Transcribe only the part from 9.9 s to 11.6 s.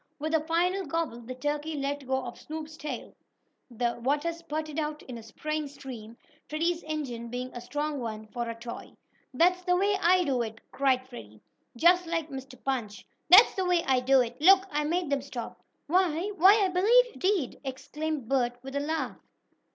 I do it!" cried Freddie,